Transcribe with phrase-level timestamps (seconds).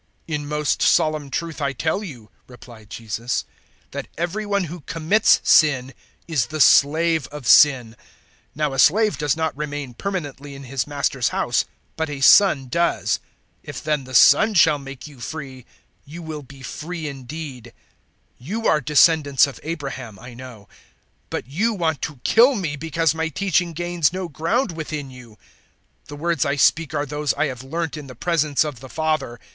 [0.27, 3.45] 008:034 "In most solemn truth I tell you," replied Jesus,
[3.91, 5.93] "that every one who commits sin
[6.27, 7.89] is the slave of sin.
[7.91, 7.95] 008:035
[8.55, 11.65] Now a slave does not remain permanently in his master's house,
[11.97, 13.19] but a son does.
[13.59, 15.67] 008:036 If then the Son shall make you free,
[16.03, 17.65] you will be free indeed.
[18.41, 20.67] 008:037 You are descendants of Abraham, I know;
[21.29, 25.37] but you want to kill me, because my teaching gains no ground within you.
[26.05, 28.89] 008:038 The words I speak are those I have learnt in the presence of the
[28.89, 29.39] Father.